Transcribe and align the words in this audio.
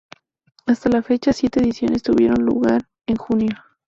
Hasta 0.65 0.89
la 0.89 1.03
fecha, 1.03 1.31
siete 1.31 1.59
ediciones 1.59 2.01
tuvieron 2.01 2.43
lugar 2.43 2.89
en 3.05 3.17
junio. 3.17 3.55